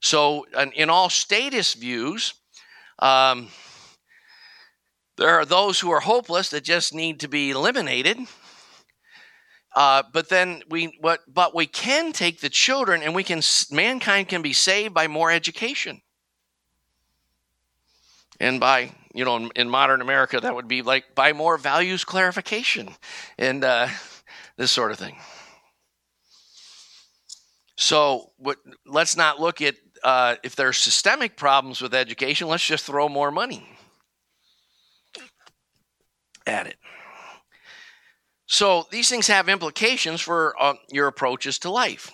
[0.00, 2.34] So, in all statist views,
[2.98, 3.48] um,
[5.16, 8.18] there are those who are hopeless that just need to be eliminated.
[9.74, 14.28] Uh, but then we what but we can take the children and we can mankind
[14.28, 16.00] can be saved by more education
[18.40, 22.04] and by you know in, in modern america that would be like buy more values
[22.04, 22.90] clarification
[23.38, 23.88] and uh,
[24.56, 25.16] this sort of thing.
[27.76, 32.84] So what, let's not look at uh, if there's systemic problems with education let's just
[32.84, 33.66] throw more money
[36.46, 36.76] at it.
[38.46, 42.10] So these things have implications for uh, your approaches to life.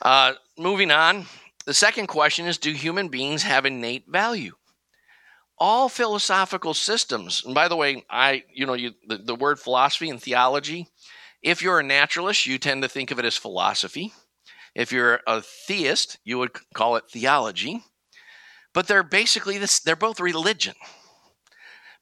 [0.00, 1.26] Uh, moving on
[1.66, 4.54] the second question is Do human beings have innate value?
[5.60, 10.08] All philosophical systems, and by the way, I, you know, you, the, the word philosophy
[10.08, 10.88] and theology,
[11.42, 14.12] if you're a naturalist, you tend to think of it as philosophy.
[14.74, 17.84] If you're a theist, you would call it theology.
[18.72, 20.74] But they're basically this, they're both religion.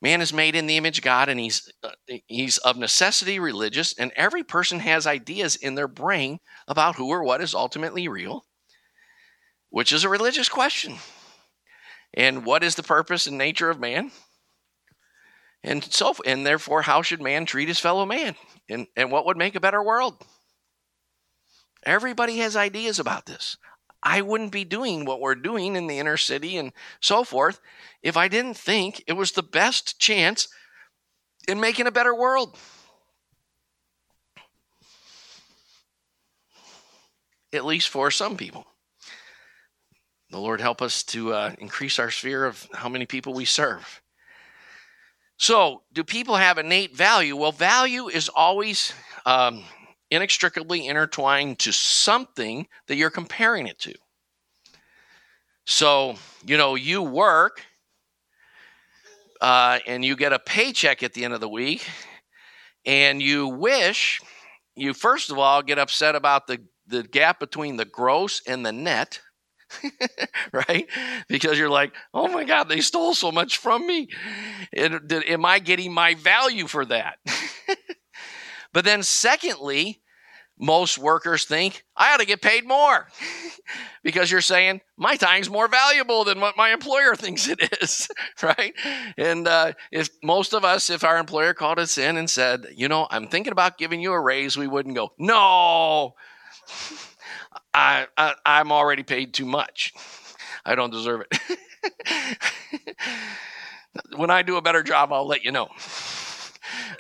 [0.01, 1.91] Man is made in the image of God and he's uh,
[2.29, 7.25] he's of necessity religious and every person has ideas in their brain about who or
[7.25, 8.45] what is ultimately real
[9.71, 10.97] which is a religious question.
[12.15, 14.11] And what is the purpose and nature of man?
[15.63, 18.37] And so and therefore how should man treat his fellow man?
[18.69, 20.25] And and what would make a better world?
[21.85, 23.57] Everybody has ideas about this.
[24.03, 27.61] I wouldn't be doing what we're doing in the inner city and so forth
[28.03, 30.49] if I didn't think it was the best chance
[31.49, 32.57] in making a better world.
[37.53, 38.68] At least for some people.
[40.31, 44.03] The Lord help us to uh, increase our sphere of how many people we serve.
[45.39, 47.37] So, do people have innate value?
[47.37, 48.93] Well, value is always
[49.25, 49.63] um,
[50.11, 53.95] inextricably intertwined to something that you're comparing it to.
[55.65, 57.63] So, you know, you work
[59.41, 61.89] uh, and you get a paycheck at the end of the week,
[62.85, 64.21] and you wish
[64.75, 68.73] you, first of all, get upset about the, the gap between the gross and the
[68.73, 69.21] net.
[70.53, 70.89] right?
[71.29, 74.09] Because you're like, oh my God, they stole so much from me.
[74.73, 77.19] And, am I getting my value for that?
[78.73, 80.03] but then, secondly,
[80.61, 83.07] most workers think I ought to get paid more
[84.03, 88.09] because you're saying my time's more valuable than what my employer thinks it is,
[88.43, 88.75] right?
[89.17, 92.89] And uh, if most of us, if our employer called us in and said, you
[92.89, 96.15] know, I'm thinking about giving you a raise, we wouldn't go, no,
[97.79, 99.93] I, I I'm already paid too much.
[100.65, 102.97] I don't deserve it.
[104.17, 105.69] when I do a better job, I'll let you know.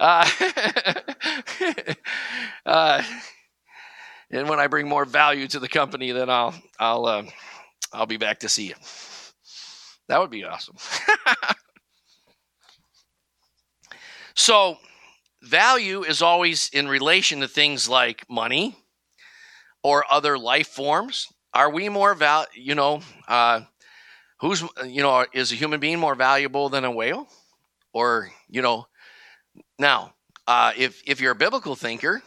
[0.01, 0.29] Uh,
[2.67, 3.03] uh,
[4.31, 7.25] and when I bring more value to the company, then I'll I'll uh,
[7.93, 8.75] I'll be back to see you.
[10.07, 10.77] That would be awesome.
[14.35, 14.79] so,
[15.43, 18.77] value is always in relation to things like money
[19.83, 21.29] or other life forms.
[21.55, 22.47] Are we more val?
[22.55, 23.63] You know, uh,
[24.41, 27.29] who's you know is a human being more valuable than a whale,
[27.93, 28.87] or you know,
[29.79, 30.15] now
[30.47, 32.23] uh, if if you're a biblical thinker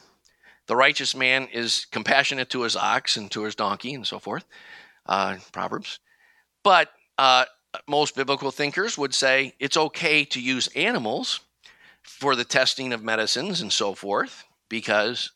[0.72, 4.46] the righteous man is compassionate to his ox and to his donkey and so forth,
[5.06, 6.00] uh, Proverbs.
[6.64, 7.44] But uh,
[7.90, 11.42] most biblical thinkers would say it's okay to use animals
[12.04, 15.32] for the testing of medicines and so forth because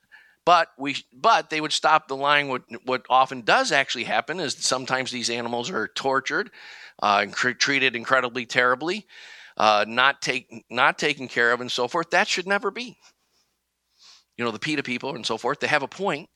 [0.46, 4.56] but we but they would stop the line what what often does actually happen is
[4.56, 6.52] sometimes these animals are tortured
[7.02, 7.26] uh,
[7.58, 9.06] treated incredibly terribly
[9.58, 12.10] uh, not take not taken care of and so forth.
[12.10, 12.98] That should never be.
[14.38, 16.30] You know, the PETA people and so forth, they have a point.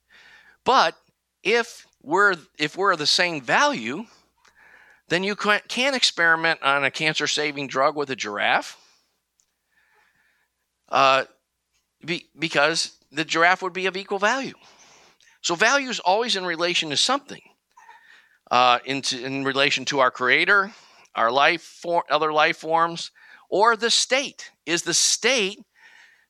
[0.64, 0.96] But
[1.44, 4.06] if we're if we're the same value,
[5.10, 8.78] then you can't experiment on a cancer-saving drug with a giraffe,
[10.90, 11.26] uh,
[12.06, 14.54] be, because the giraffe would be of equal value.
[15.42, 17.42] So value is always in relation to something,
[18.52, 20.72] uh, into, in relation to our Creator,
[21.16, 23.12] our life, for, other life forms,
[23.50, 24.52] or the state.
[24.66, 25.60] Is the state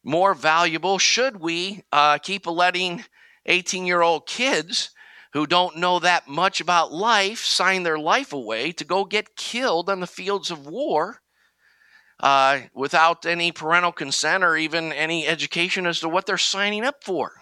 [0.04, 1.00] more valuable?
[1.00, 3.04] Should we uh, keep letting
[3.46, 4.92] 18 year old kids
[5.34, 9.90] who don't know that much about life sign their life away to go get killed
[9.90, 11.22] on the fields of war
[12.20, 17.04] uh, without any parental consent or even any education as to what they're signing up
[17.04, 17.34] for?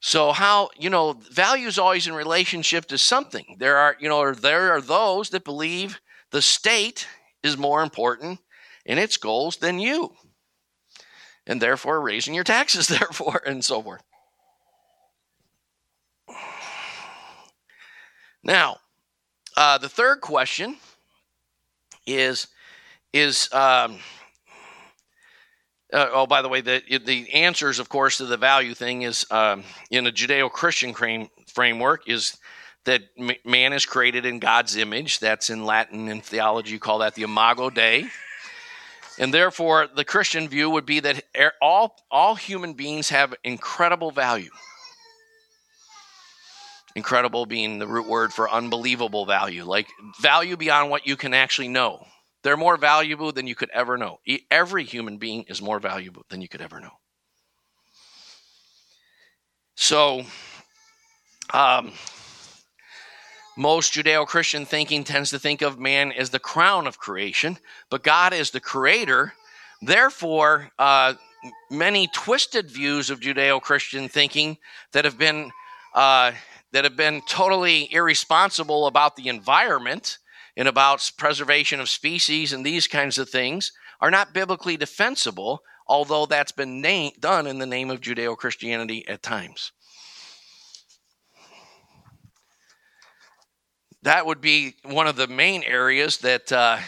[0.00, 3.56] So how you know value is always in relationship to something.
[3.58, 6.00] There are you know there are those that believe
[6.30, 7.06] the state
[7.42, 8.40] is more important
[8.84, 10.14] in its goals than you.
[11.46, 14.02] And therefore, raising your taxes, therefore, and so forth.
[18.42, 18.78] Now,
[19.58, 20.76] uh, the third question
[22.06, 22.46] is
[23.12, 23.98] is um,
[25.92, 29.26] uh, oh by the way the the answers of course to the value thing is
[29.32, 30.94] um, in a Judeo-Christian
[31.46, 32.38] framework is
[32.84, 33.02] that
[33.44, 35.18] man is created in God's image.
[35.18, 38.06] That's in Latin and theology, you call that the imago Dei.
[39.18, 41.24] And therefore, the Christian view would be that
[41.60, 44.50] all, all human beings have incredible value.
[46.98, 49.86] Incredible being the root word for unbelievable value, like
[50.20, 52.04] value beyond what you can actually know.
[52.42, 54.18] They're more valuable than you could ever know.
[54.50, 56.90] Every human being is more valuable than you could ever know.
[59.76, 60.24] So,
[61.54, 61.92] um,
[63.56, 67.58] most Judeo Christian thinking tends to think of man as the crown of creation,
[67.90, 69.34] but God is the creator.
[69.80, 71.14] Therefore, uh,
[71.70, 74.58] many twisted views of Judeo Christian thinking
[74.90, 75.52] that have been
[75.94, 76.32] uh,
[76.72, 80.18] that have been totally irresponsible about the environment
[80.56, 86.26] and about preservation of species and these kinds of things are not biblically defensible, although
[86.26, 89.72] that's been na- done in the name of Judeo Christianity at times.
[94.02, 96.78] that would be one of the main areas that uh,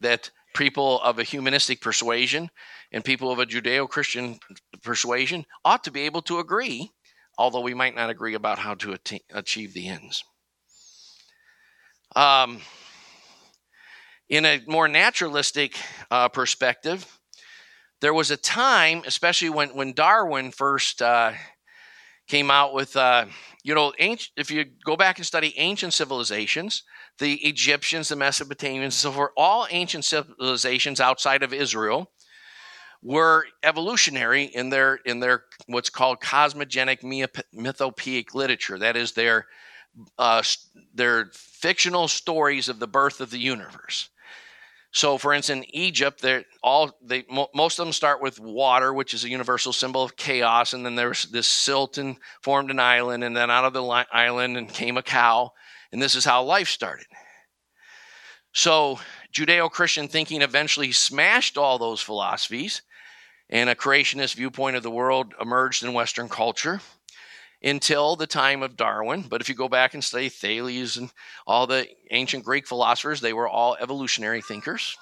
[0.00, 2.50] that people of a humanistic persuasion
[2.92, 4.40] and people of a Judeo-Christian
[4.82, 6.90] persuasion ought to be able to agree,
[7.40, 8.96] although we might not agree about how to
[9.32, 10.22] achieve the ends.
[12.14, 12.60] Um,
[14.28, 15.72] In a more naturalistic
[16.10, 17.18] uh, perspective,
[18.00, 21.32] there was a time, especially when, when Darwin first uh,
[22.28, 23.24] came out with, uh,
[23.64, 26.84] you know, ancient, if you go back and study ancient civilizations,
[27.18, 32.12] the Egyptians, the Mesopotamians, so for all ancient civilizations outside of Israel
[33.02, 37.02] were evolutionary in their in their what's called cosmogonic
[37.54, 38.78] mythopoeic literature.
[38.78, 39.46] That is their
[40.18, 40.42] uh,
[40.94, 44.10] their fictional stories of the birth of the universe.
[44.92, 47.24] So, for instance, in Egypt, they're all they
[47.54, 50.96] most of them start with water, which is a universal symbol of chaos, and then
[50.96, 54.96] there's this silt and formed an island, and then out of the island and came
[54.96, 55.52] a cow,
[55.92, 57.06] and this is how life started.
[58.52, 58.98] So,
[59.32, 62.82] Judeo Christian thinking eventually smashed all those philosophies,
[63.50, 66.80] and a creationist viewpoint of the world emerged in Western culture
[67.62, 69.22] until the time of Darwin.
[69.22, 71.12] But if you go back and study Thales and
[71.46, 74.96] all the ancient Greek philosophers, they were all evolutionary thinkers.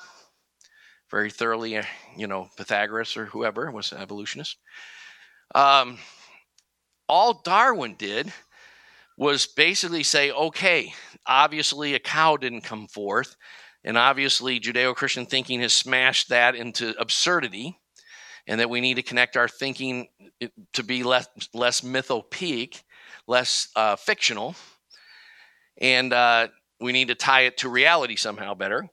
[1.10, 1.84] Very thoroughly, uh,
[2.16, 4.56] you know, Pythagoras or whoever was an evolutionist.
[5.54, 5.98] Um,
[7.08, 8.32] all Darwin did
[9.16, 10.92] was basically say, okay,
[11.26, 13.36] obviously a cow didn't come forth,
[13.84, 17.78] and obviously Judeo Christian thinking has smashed that into absurdity
[18.48, 20.08] and that we need to connect our thinking
[20.72, 22.82] to be less less mythopoeic,
[23.26, 24.56] less uh, fictional,
[25.80, 26.48] and uh,
[26.80, 28.88] we need to tie it to reality somehow better.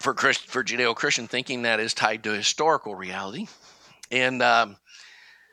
[0.00, 3.46] For Christ, for Judeo-Christian thinking, that is tied to historical reality,
[4.10, 4.76] and um,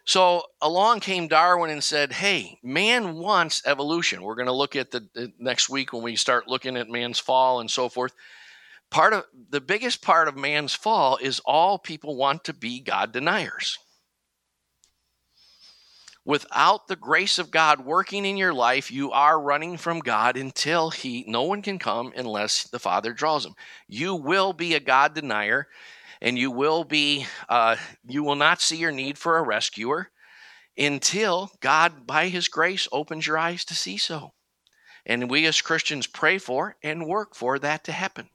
[0.05, 4.21] so along came Darwin and said, "Hey, man wants evolution.
[4.21, 7.19] We're going to look at the, the next week when we start looking at man's
[7.19, 8.13] fall and so forth."
[8.93, 13.11] Part of the biggest part of man's fall is all people want to be God
[13.11, 13.79] deniers.
[16.23, 20.91] Without the grace of God working in your life, you are running from God until
[20.91, 23.55] He, no one can come unless the Father draws them.
[23.87, 25.67] You will be a God denier,
[26.21, 27.77] and you will be, uh,
[28.07, 30.11] you will not see your need for a rescuer
[30.77, 34.33] until God, by His grace, opens your eyes to see so.
[35.03, 38.29] And we as Christians pray for and work for that to happen.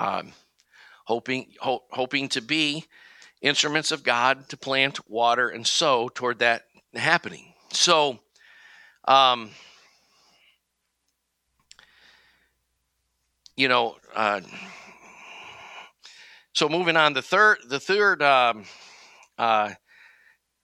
[0.00, 0.32] Um,
[1.04, 2.86] hoping ho- hoping to be
[3.42, 6.62] instruments of God to plant, water, and sow toward that
[6.94, 7.52] happening.
[7.70, 8.18] So,
[9.06, 9.50] um,
[13.56, 14.40] you know, uh,
[16.54, 18.64] so moving on, the third the third um,
[19.38, 19.70] uh,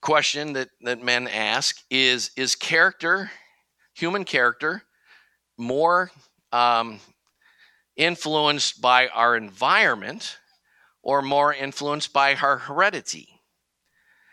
[0.01, 3.31] question that that men ask is is character,
[3.95, 4.83] human character,
[5.59, 6.11] more
[6.53, 7.01] um,
[7.97, 10.39] influenced by our environment
[11.03, 13.29] or more influenced by our heredity.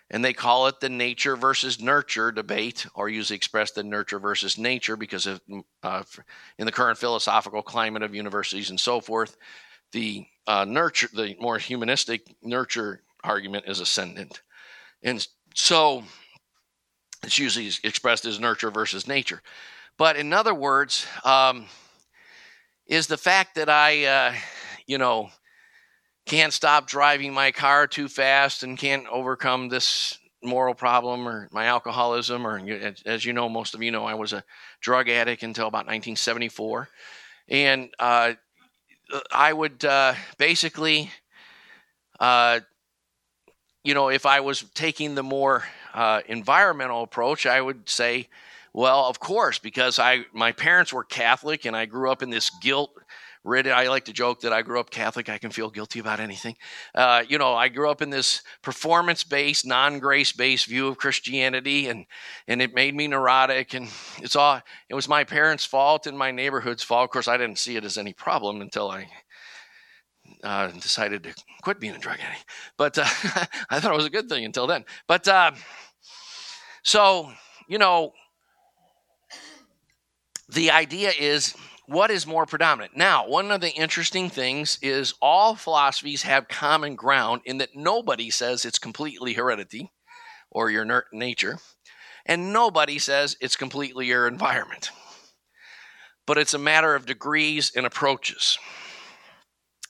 [0.09, 4.57] And they call it the nature versus nurture debate, or usually express the nurture versus
[4.57, 5.41] nature because of,
[5.81, 6.03] uh,
[6.59, 9.37] in the current philosophical climate of universities and so forth,
[9.91, 14.41] the uh, nurture, the more humanistic nurture argument is ascendant.
[15.01, 16.03] And so
[17.23, 19.41] it's usually expressed as nurture versus nature.
[19.97, 21.65] But in other words, um,
[22.87, 24.33] is the fact that I, uh,
[24.85, 25.29] you know,
[26.25, 31.65] can't stop driving my car too fast and can't overcome this moral problem or my
[31.65, 32.61] alcoholism or
[33.05, 34.43] as you know most of you know i was a
[34.81, 36.89] drug addict until about 1974
[37.47, 38.33] and uh,
[39.31, 41.09] i would uh, basically
[42.19, 42.59] uh,
[43.85, 45.63] you know if i was taking the more
[45.93, 48.27] uh, environmental approach i would say
[48.73, 52.49] well, of course, because I my parents were Catholic and I grew up in this
[52.49, 52.91] guilt
[53.43, 53.73] ridden.
[53.73, 55.29] I like to joke that I grew up Catholic.
[55.29, 56.55] I can feel guilty about anything.
[56.95, 60.97] Uh, you know, I grew up in this performance based, non grace based view of
[60.97, 62.05] Christianity, and
[62.47, 63.73] and it made me neurotic.
[63.73, 67.05] And it's all it was my parents' fault and my neighborhood's fault.
[67.05, 69.07] Of course, I didn't see it as any problem until I.
[70.41, 72.45] Uh, decided to quit being a drug addict,
[72.77, 73.03] but uh,
[73.69, 74.83] I thought it was a good thing until then.
[75.05, 75.51] But uh,
[76.81, 77.31] so
[77.67, 78.13] you know,
[80.53, 82.95] the idea is what is more predominant?
[82.95, 88.29] Now, one of the interesting things is all philosophies have common ground in that nobody
[88.29, 89.91] says it's completely heredity
[90.49, 91.57] or your nature,
[92.25, 94.91] and nobody says it's completely your environment.
[96.25, 98.57] But it's a matter of degrees and approaches.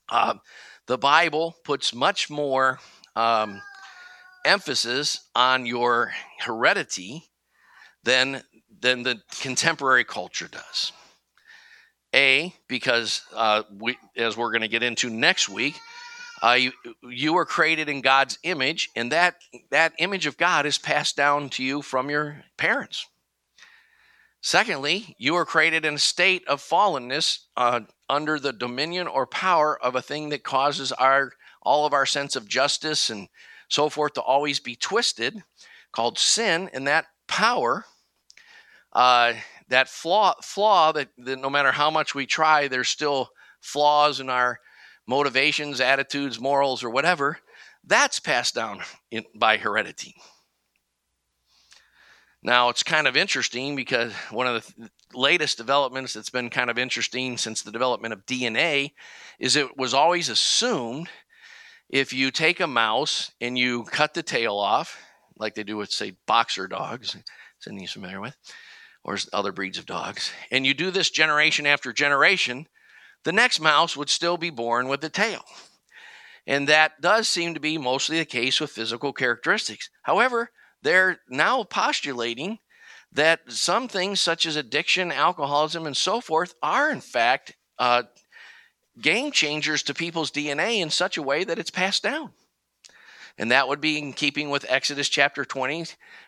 [0.10, 0.36] Uh,
[0.88, 2.80] the Bible puts much more
[3.16, 3.62] um,
[4.46, 7.26] emphasis on your heredity
[8.04, 8.42] than
[8.84, 10.92] than the contemporary culture does.
[12.14, 15.80] A, because uh, we, as we're going to get into next week,
[16.44, 16.72] uh, you,
[17.02, 19.38] you were created in God's image, and that,
[19.72, 23.08] that image of God is passed down to you from your parents.
[24.42, 27.80] Secondly, you were created in a state of fallenness uh,
[28.10, 31.32] under the dominion or power of a thing that causes our
[31.64, 33.30] all of our sense of justice and
[33.70, 35.42] so forth to always be twisted,
[35.94, 36.70] called sin.
[36.74, 37.86] And that power,
[38.94, 39.34] uh,
[39.70, 43.30] that flaw, flaw that, that no matter how much we try, there's still
[43.60, 44.60] flaws in our
[45.08, 47.40] motivations, attitudes, morals, or whatever.
[47.84, 48.82] That's passed down
[49.12, 50.16] in, by heredity.
[52.42, 56.70] Now, it's kind of interesting because one of the th- latest developments that's been kind
[56.70, 58.92] of interesting since the development of DNA
[59.40, 61.08] is it was always assumed
[61.90, 65.02] if you take a mouse and you cut the tail off,
[65.38, 67.16] like they do with, say, boxer dogs,
[67.60, 68.36] Cindy's familiar with,
[69.04, 72.68] or other breeds of dogs, and you do this generation after generation,
[73.24, 75.44] the next mouse would still be born with the tail.
[76.46, 79.90] And that does seem to be mostly the case with physical characteristics.
[80.04, 80.50] However,
[80.82, 82.60] they're now postulating
[83.12, 88.04] that some things, such as addiction, alcoholism, and so forth, are in fact uh,
[89.00, 92.32] game changers to people's DNA in such a way that it's passed down.
[93.38, 95.86] And that would be in keeping with Exodus chapter 20,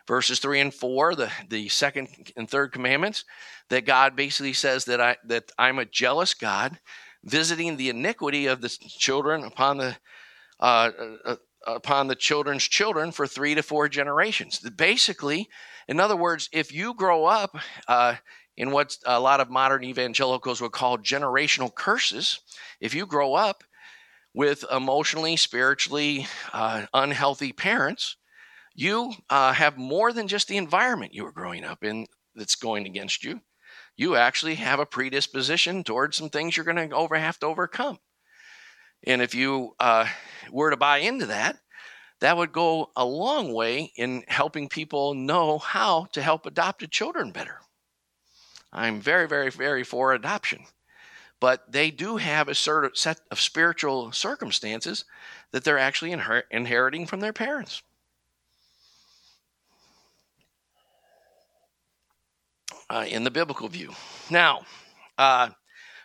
[0.08, 3.26] verses 3 and 4, the, the second and third commandments,
[3.70, 6.80] that God basically says that, I, that I'm a jealous God,
[7.24, 9.98] visiting the iniquity of the children upon the
[10.60, 10.92] uh,
[11.26, 11.36] uh,
[11.68, 14.60] upon the children's children for three to four generations.
[14.60, 15.50] Basically,
[15.88, 18.16] in other words, if you grow up uh,
[18.56, 22.40] in what a lot of modern evangelicals would call generational curses,
[22.80, 23.64] if you grow up
[24.36, 28.18] with emotionally, spiritually uh, unhealthy parents,
[28.76, 32.06] you uh, have more than just the environment you were growing up in
[32.36, 33.40] that's going against you.
[33.96, 37.98] You actually have a predisposition towards some things you're going to over have to overcome.
[39.08, 40.08] And if you uh,
[40.52, 41.58] were to buy into that,
[42.20, 47.32] that would go a long way in helping people know how to help adopted children
[47.32, 47.60] better.
[48.74, 50.66] I'm very, very, very for adoption.
[51.40, 55.06] But they do have a certain set of spiritual circumstances
[55.52, 57.82] that they're actually inher- inheriting from their parents.
[62.90, 63.92] Uh, in the biblical view.
[64.30, 64.62] Now,
[65.18, 65.50] uh,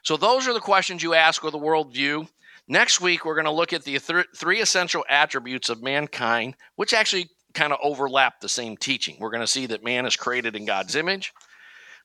[0.03, 2.27] so those are the questions you ask with the worldview.
[2.69, 6.95] Next week, we're going to look at the th- three essential attributes of mankind, which
[6.95, 9.17] actually kind of overlap the same teaching.
[9.19, 11.33] We're going to see that man is created in God's image.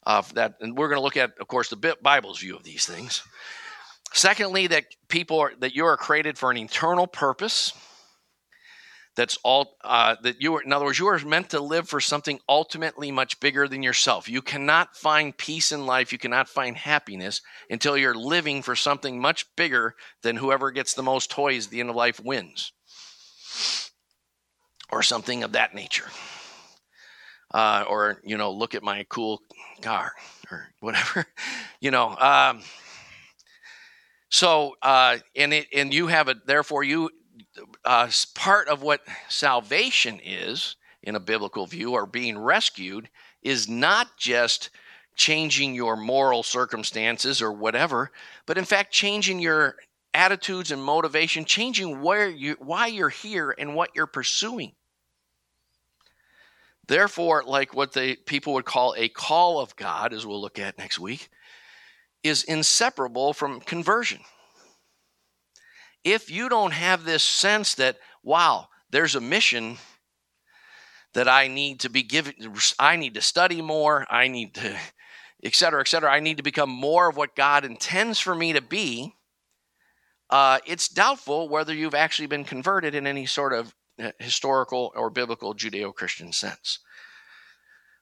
[0.05, 2.85] Uh, that, and we're going to look at, of course, the Bible's view of these
[2.85, 3.23] things.
[4.13, 7.73] Secondly, that people are that you are created for an eternal purpose
[9.15, 12.01] that's all uh, that you are in other words you are meant to live for
[12.01, 14.29] something ultimately much bigger than yourself.
[14.29, 16.11] You cannot find peace in life.
[16.11, 21.03] You cannot find happiness until you're living for something much bigger than whoever gets the
[21.03, 22.73] most toys at the end of life wins
[24.91, 26.07] or something of that nature
[27.55, 29.41] uh, or you know look at my cool
[29.81, 30.11] car
[30.51, 31.25] or whatever
[31.79, 32.61] you know um,
[34.29, 37.09] so uh, and it and you have it therefore you
[37.85, 43.09] uh, part of what salvation is in a biblical view or being rescued
[43.41, 44.69] is not just
[45.15, 48.11] changing your moral circumstances or whatever,
[48.45, 49.77] but in fact changing your
[50.13, 54.73] attitudes and motivation, changing where you why you're here and what you're pursuing.
[56.87, 60.77] Therefore, like what the people would call a call of God, as we'll look at
[60.77, 61.29] next week,
[62.23, 64.19] is inseparable from conversion.
[66.03, 69.77] If you don't have this sense that, wow, there's a mission
[71.13, 72.33] that I need to be given,
[72.77, 74.77] I need to study more, I need to,
[75.43, 78.53] et cetera, et cetera, I need to become more of what God intends for me
[78.53, 79.15] to be,
[80.29, 83.73] uh, it's doubtful whether you've actually been converted in any sort of
[84.19, 86.79] historical or biblical Judeo Christian sense.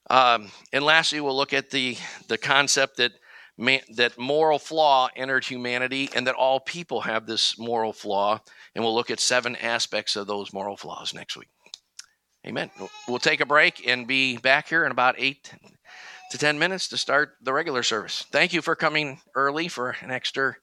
[0.09, 3.13] Um, and lastly, we'll look at the, the concept that
[3.57, 8.39] man, that moral flaw entered humanity and that all people have this moral flaw.
[8.75, 11.49] And we'll look at seven aspects of those moral flaws next week.
[12.45, 12.69] Amen.
[13.07, 15.53] We'll take a break and be back here in about eight
[16.31, 18.25] to 10 minutes to start the regular service.
[18.31, 20.57] Thank you for coming early for an extra